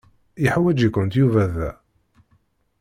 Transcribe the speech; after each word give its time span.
Yeḥwaǧ-ikent 0.43 1.13
Yuba 1.19 1.43
da. 1.55 1.71